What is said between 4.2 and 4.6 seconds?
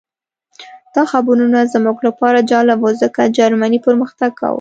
کاوه